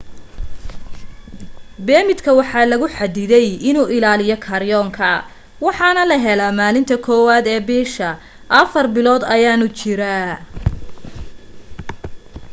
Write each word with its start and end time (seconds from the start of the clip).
beemidka 1.85 2.29
waxaa 2.39 2.69
lagu 2.71 2.87
xadiday 2.97 3.45
inuu 3.69 3.87
ilaaliyo 3.97 4.35
karyonka 4.45 5.07
waxaana 5.65 6.01
la 6.11 6.17
helaa 6.25 6.57
maalinta 6.59 6.95
1aad 7.07 7.45
ee 7.55 7.61
bisha 7.69 8.09
afar 8.61 8.85
bilood 8.95 9.23
ayaanu 9.35 9.65
jiraa 9.79 10.31